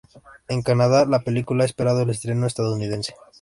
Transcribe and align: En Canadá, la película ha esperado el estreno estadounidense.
En 0.47 0.63
Canadá, 0.63 1.05
la 1.05 1.19
película 1.21 1.61
ha 1.63 1.65
esperado 1.67 2.01
el 2.01 2.09
estreno 2.09 2.47
estadounidense. 2.47 3.13